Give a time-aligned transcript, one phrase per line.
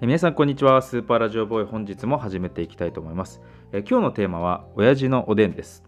[0.00, 0.80] 皆さんこんにちは。
[0.80, 3.42] スーパーラジオボーイ本日も始めていきたいと思います。
[3.72, 5.82] え今日のテーマは親父のおでんです、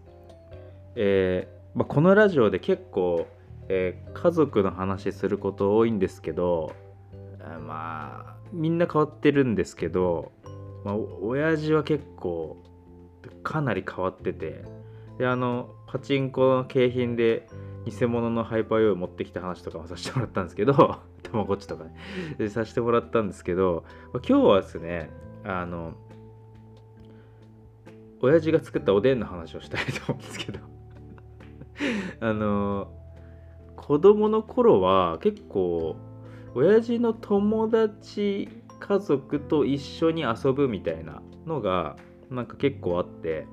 [0.95, 3.25] えーまあ、このラジオで結構、
[3.69, 6.75] えー家族の話すること多いんですけど
[7.65, 10.33] まあみんな変わってるんですけど、
[10.83, 12.61] まあ、親父は結構
[13.43, 14.65] かなり変わってて
[15.17, 17.47] であのパチンコの景品で
[17.85, 20.99] 偽物のハイパーヨーヨー持ってきた話とかもさせてもらったんですけど
[21.31, 22.49] たまごっちとかね。
[22.49, 25.09] させてもらったんですけど今日はですね
[25.43, 25.93] あの
[28.21, 30.59] 親父が作ったおでんの話をしたいと思うんですけど。
[32.19, 32.91] あの
[33.75, 35.95] 子供の頃は結構
[36.53, 38.47] 親父の友達
[38.79, 41.95] 家族と一緒に遊ぶみたいなのが
[42.29, 43.47] なんか結構あって。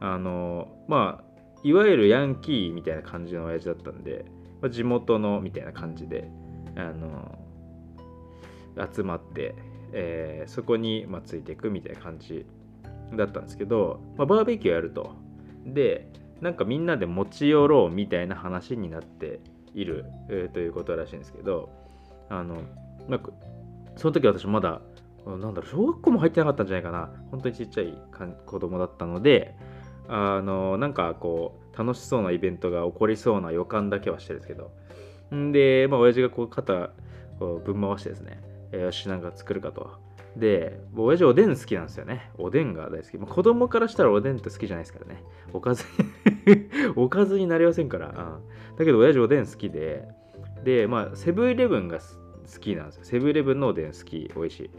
[0.00, 1.24] あのまあ
[1.62, 4.24] いわゆるヤンキーみたいな感じの親父だったんで、
[4.60, 6.30] まあ地元のみたいな感じで。
[6.76, 7.38] あの
[8.92, 9.54] 集まって、
[9.92, 12.46] えーそこに、まあ、ついていくみたいな感じ
[13.16, 15.14] だったんですけど、まあ、バーベキューやると。
[15.64, 16.08] で
[16.40, 19.40] なんかみんなで持ち寄ろうみたいな話になって
[19.74, 21.70] いる、えーということらしいんですけど
[22.28, 22.56] あの
[23.08, 23.30] なんか
[23.96, 24.82] その時私まだ
[25.26, 27.10] なんだろう小学校も入ってなかったんじゃないかな。
[27.30, 29.56] 本当にちっちゃいかん子供だったので
[30.08, 34.70] あのなんかこう楽しそうなイベントが起こりそうな予感だけはしてるんですけど
[35.34, 36.90] んで、まあ、親父がこう肩
[37.38, 38.40] こうぶん回してですね、
[38.72, 40.04] えーよしなんか作るかと。
[40.36, 42.30] で親父おでん好きなんですよね。
[42.36, 45.22] おでんが大好き、まあ、子供からしたらおでんって好きじゃないですからね。
[45.52, 45.84] おかず
[46.94, 48.12] おかずになりませんから、う
[48.74, 48.76] ん。
[48.76, 50.06] だけど親父おでん好きで
[50.62, 53.04] でまあセブンイレブンが好きなんですよ。
[53.04, 54.70] セブンイレブンのおでん好き美味し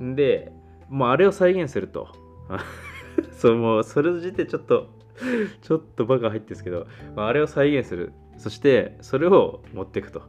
[0.00, 0.14] い。
[0.14, 0.52] で
[0.88, 2.08] もうあれを再現すると。
[3.32, 4.88] そうもうそれの時点ちょっと
[5.62, 8.12] ちょっとバカ入ってるんですけど、まあ、あれを再現する。
[8.36, 10.22] そしてそれを持っていくと。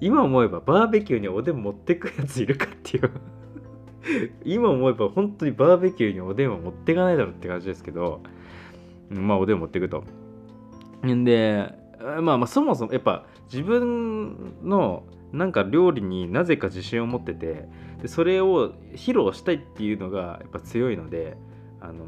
[0.00, 3.10] 今思えばバーベキューにおでん持ってくやついるかっていう。
[4.44, 8.20] 今思えば本当にバーベキューにおでんを持っていかないだろうって感じですけど。
[9.10, 10.04] まあおでん持ってくと。
[11.06, 11.72] んで
[12.22, 17.68] まあまあそもそもやっぱ自分のなんか料理になぜか自信を持ってて
[18.00, 21.36] でそれを披露したいっていうのがやっぱ強いので
[21.80, 22.04] あの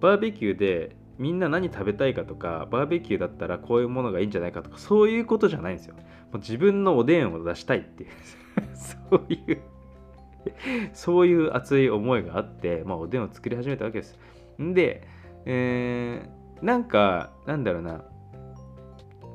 [0.00, 5.94] バーベキューでみんな何食べたいかとかバーベキューだったらこういうものがいいんじゃないかとかそういうことじゃないんですよ。
[5.94, 6.02] も
[6.34, 8.10] う自分のおでんを出したいっていう。
[8.74, 9.62] そういう
[10.92, 14.18] そういう熱い思いがあって、まあ、おでんを作り始めたわけです。
[14.60, 15.06] んで、
[15.46, 18.04] えーなんかなんだろうな。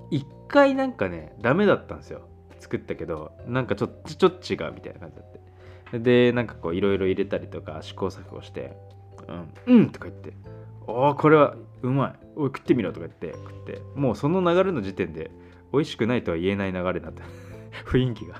[0.09, 2.21] 一回なんかねダメだったんですよ。
[2.59, 5.31] 作ったけどなんかちょっとちょっと違うみたいな感じだっ
[5.91, 5.99] て。
[5.99, 8.77] でなんかこういろいろ入れたりとか試行錯誤して
[9.67, 10.33] 「うんうん」とか言って
[10.89, 12.25] 「おおこれはうまい。
[12.35, 13.81] おい食ってみろ」とか言って食って。
[13.95, 15.31] もうその流れの時点で
[15.71, 17.23] 美味しくないとは言えない流れになった。
[17.85, 18.35] 雰囲気が。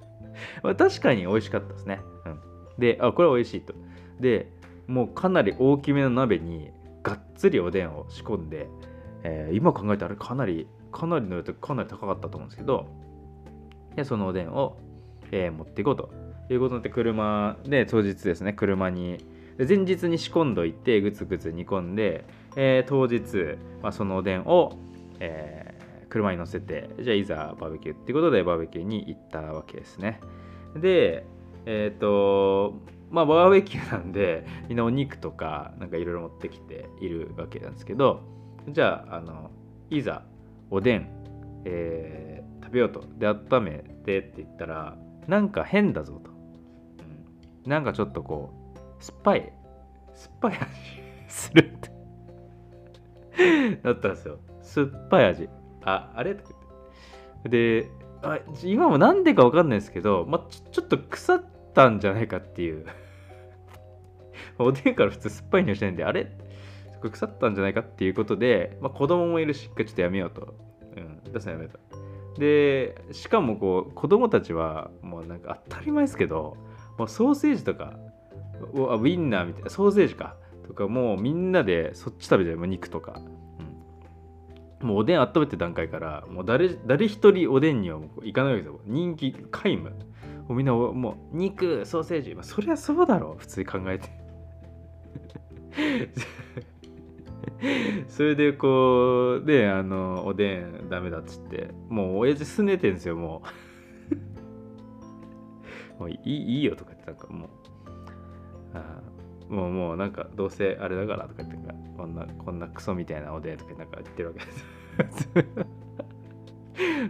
[0.62, 2.40] まあ確かに美味しかったですね、うん、
[2.78, 3.74] であこれは美味しいと。
[4.20, 4.50] で
[4.86, 6.70] もうかなり大きめの鍋に
[7.02, 8.68] がっつりおでんを仕込んで、
[9.22, 12.86] えー今考えたらかなりかなりの量とかなり高かったと思うんですけど
[13.96, 14.76] でそのおでんを、
[15.30, 16.10] えー持っていこうと
[16.50, 19.24] いうことになって車で当日ですね車に
[19.58, 22.24] 前日に仕込んどいてぐつぐつ煮込んで、
[22.56, 24.78] えー当日、まあ、そのおでんを、
[25.20, 25.74] えー
[26.14, 30.20] 車に乗せてじゃあいざバーベキューってことでバーベキューに行ったわけですね。
[30.76, 31.26] で
[31.66, 32.74] えっ、と
[33.10, 38.22] まあバーベキューなんでみんなお肉とかなんかいろいろ持ってきているわけなんですけど
[38.68, 39.50] じゃああの
[39.90, 40.22] いざ
[40.70, 41.08] おでん、
[41.64, 43.04] えー食べようと。
[43.18, 43.70] で温め
[44.04, 46.30] てって言ったらなんか変だぞと、
[47.64, 47.70] うん。
[47.70, 48.63] なんかちょっとこう
[49.04, 49.52] 酸っぱい
[50.14, 50.66] 酸っぱい味
[51.28, 51.90] するって。
[53.82, 54.38] なったんですよ。
[54.62, 55.48] 酸っぱい味。
[55.84, 56.34] ああれ？
[56.34, 57.82] とか言って。
[57.82, 57.90] で
[58.22, 61.44] あ今もなんでかわかんないですけど、まあ、ちょちょっと腐っ
[61.74, 62.86] たんじゃないかっていう。
[64.58, 66.30] おでんから普通酸っぱい匂いしないんであれ？
[67.02, 70.54] 腐ったんじゃないかっていうことで、まあ、子供もいるし一回ちょっとやめようと、
[70.96, 71.78] うん、出すのやめた
[72.38, 76.56] でしかもこう子供たちはもうなんか当たり前ですけど
[76.96, 77.98] もうソーセージとか
[78.72, 80.36] ウインナーみたいなソーセージか。
[80.66, 83.20] とかもうみんなでそっち食べてるもう肉とか、
[84.80, 88.80] うん、もうおでん温めて段階からもう誰誰一人おでんにはもう行かないわけですよ。
[88.86, 89.92] 人気皆無。
[90.54, 93.38] みんなもう肉ソーセージ、まあ、そりゃそうだろう。
[93.38, 94.10] 普通に考えて。
[98.08, 101.70] それでこうであのおでんダメだっつって。
[101.88, 103.42] もう親父すねてんですよも
[105.98, 106.00] う。
[106.00, 107.63] もういいいいよとか言ってなんかもう。
[108.74, 109.00] あ
[109.48, 111.56] もうもうなんかどうせあれだからとか言って
[111.96, 115.28] こんなこんなクソみたいなおでんとかなんか言ってるわけです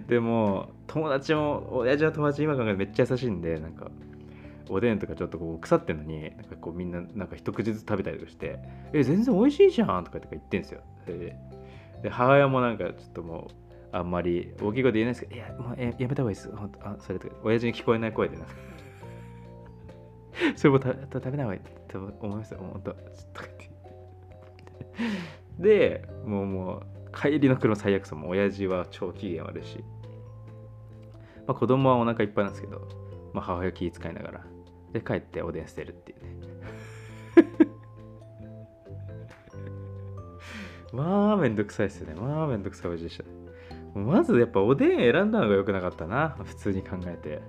[0.08, 3.90] でも友達も親父は友達今考えてめっちゃ優しいんでなんか
[4.69, 8.58] おでんとかちょっとこう腐ってんのになんかこうみんななんか一口ずつ食べたりとかして
[8.93, 10.81] 「え全然美味しいじゃん」とか言ってんですよ。
[11.06, 11.37] で。
[12.02, 16.55] で母親もなんかちょっともうあんまり大きいこと言えないですけど「いやもうやめた方がいいです。
[16.55, 18.52] 本当あそれとか親父に聞こえない声でなんか
[20.56, 23.02] それもた食べない方がいいと思いますよ本当とか
[23.41, 23.70] 言って
[25.58, 29.85] でもうもう帰りの車最悪さも親父は超機嫌悪いし、
[31.46, 32.88] まあ、子供はお腹いっぱいなんですけど、
[33.32, 34.46] まあ、母親気遣いながら
[34.93, 36.35] で帰っておでん捨てるっていうね。
[40.93, 42.20] まあめんどくさいですよね。
[42.20, 43.25] まあめんどくさい親父でした。
[43.99, 46.37] まずやっぱおでん選んだのが良くなかったな。
[46.44, 47.43] 普通に考えて。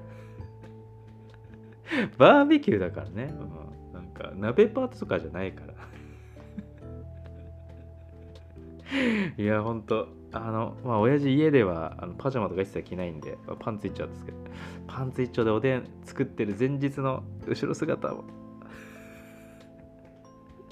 [2.18, 5.74] バーベキューだからね、うん、なんか鍋パートとかじゃないから
[9.38, 14.38] いや、ほんと、あの、まあ、親父家ではあのパジャマとか一切着ないんで、まあ、パンツ一丁ですけど、
[14.88, 18.24] パンツ一丁でおでん作ってる前日の後ろ姿を。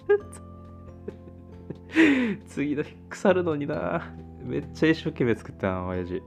[2.48, 4.14] 次の日腐るのにな。
[4.44, 6.16] めっちゃ一生懸命作ったな、親父。
[6.16, 6.24] うん。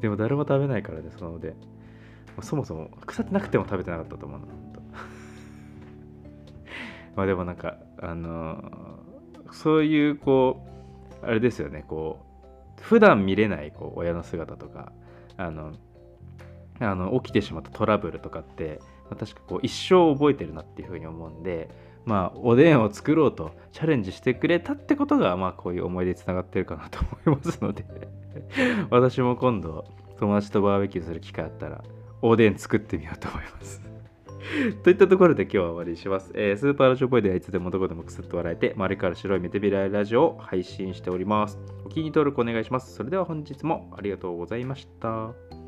[0.00, 1.54] でも誰も食べないからね、そのおでん。
[2.42, 4.80] そもそも腐ってなくても食べてなかったと思うな、ほんと。
[7.16, 9.10] まあでもなんか、あのー
[9.52, 10.62] そういうこ
[11.22, 12.24] うあれですよねこ
[12.78, 14.92] う普段見れないこう親の姿とか
[15.36, 15.72] あの
[16.78, 21.68] あの起きてしまったトラブルとかってま確かこう一生覚えてるなっていうふうに思うんで
[22.06, 27.84] まあおでんを作ろうとチャレンジしてくれたってことがまあこういう思い出につながってるかなと思いますので
[28.90, 29.84] 私も今度
[30.18, 31.84] 友達とバーベキューする機会あったら
[32.22, 33.90] おでん作ってみようと思います
[34.82, 36.32] といったところで今日は終わりにします。
[36.34, 41.58] えー、スーパーラジオボイではいつでもどこでもくすっと笑えて、丸から白いメテビライラジオを配信しております。
[41.84, 42.94] お気に入り登録お願いします。
[42.94, 45.59] それでは本日もありがとうございました。